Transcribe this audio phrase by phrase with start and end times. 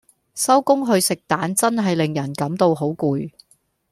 [0.33, 3.29] 收工去食彈真係令人感到好攰